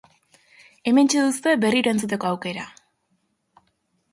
[0.91, 2.67] Hementxe duzue berriro entzuteko aukera!